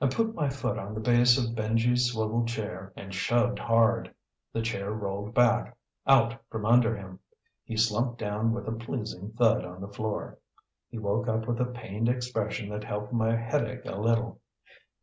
I 0.00 0.06
put 0.06 0.34
my 0.34 0.48
foot 0.48 0.78
on 0.78 0.94
the 0.94 1.02
base 1.02 1.36
of 1.36 1.54
Benji's 1.54 2.06
swivel 2.10 2.46
chair 2.46 2.94
and 2.96 3.12
shoved 3.14 3.58
hard. 3.58 4.14
The 4.54 4.62
chair 4.62 4.90
rolled 4.90 5.34
back, 5.34 5.76
out 6.06 6.38
from 6.48 6.64
under 6.64 6.96
him. 6.96 7.18
He 7.64 7.76
slumped 7.76 8.16
down 8.18 8.52
with 8.54 8.66
a 8.68 8.72
pleasing 8.72 9.32
thud 9.32 9.66
on 9.66 9.82
the 9.82 9.92
floor. 9.92 10.38
He 10.88 10.96
woke 10.98 11.28
up 11.28 11.46
with 11.46 11.60
a 11.60 11.66
pained 11.66 12.08
expression 12.08 12.70
that 12.70 12.84
helped 12.84 13.12
my 13.12 13.36
headache 13.36 13.84
a 13.84 14.00
little. 14.00 14.40